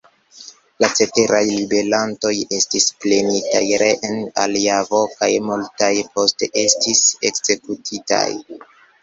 La 0.83 0.87
ceteraj 0.99 1.41
ribelantoj 1.49 2.31
estis 2.59 2.87
prenitaj 3.05 3.61
reen 3.83 4.17
al 4.45 4.57
Javo 4.63 5.03
kaj 5.21 5.31
multaj 5.51 5.93
poste 6.17 6.51
estis 6.65 7.05
ekzekutitaj. 7.31 8.27